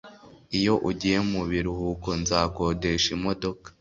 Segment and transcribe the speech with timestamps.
[0.57, 3.67] Iyo ngiye mu biruhuko nzakodesha imodoka